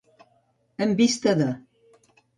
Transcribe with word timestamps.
En 0.85 0.91
vista 1.01 1.35
de. 1.43 1.51